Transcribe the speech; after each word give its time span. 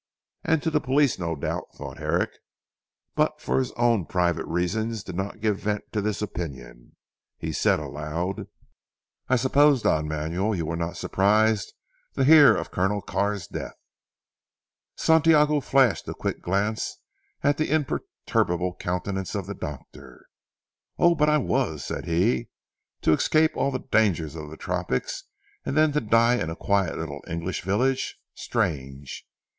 "And 0.43 0.63
to 0.63 0.71
the 0.71 0.81
police 0.81 1.19
no 1.19 1.35
doubt," 1.35 1.75
thought 1.75 1.99
Herrick; 1.99 2.31
but 3.13 3.39
for 3.39 3.59
his 3.59 3.71
own 3.73 4.07
private 4.07 4.47
reasons 4.47 5.03
did 5.03 5.15
not 5.15 5.41
give 5.41 5.59
vent 5.59 5.93
to 5.93 6.01
this 6.01 6.23
opinion. 6.23 6.95
He 7.37 7.51
said 7.51 7.79
aloud, 7.79 8.47
"I 9.29 9.35
suppose 9.35 9.83
Don 9.83 10.07
Manuel, 10.07 10.55
you 10.55 10.65
were 10.65 10.75
not 10.75 10.97
surprised 10.97 11.73
to 12.15 12.23
hear 12.23 12.55
of 12.55 12.71
Colonel 12.71 13.03
Carr's 13.03 13.45
death." 13.45 13.75
Santiago 14.95 15.59
flashed 15.61 16.07
a 16.07 16.15
quick 16.15 16.41
glance 16.41 16.97
at 17.43 17.57
the 17.57 17.69
imperturbable 17.69 18.77
countenance 18.77 19.35
of 19.35 19.45
the 19.45 19.53
doctor. 19.53 20.25
"Oh, 20.97 21.13
but 21.13 21.29
I 21.29 21.37
was," 21.37 21.85
said 21.85 22.05
he 22.05 22.49
"to 23.03 23.13
escape 23.13 23.55
all 23.55 23.69
the 23.69 23.77
dangers 23.77 24.33
of 24.35 24.49
the 24.49 24.57
tropics, 24.57 25.25
and 25.63 25.77
then 25.77 25.91
to 25.91 26.01
die 26.01 26.37
in 26.37 26.49
a 26.49 26.55
quiet 26.55 26.97
little 26.97 27.23
English 27.27 27.61
village. 27.61 28.17
Strange! 28.33 29.27